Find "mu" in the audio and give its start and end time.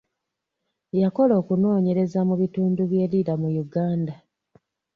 2.27-2.35, 3.41-3.49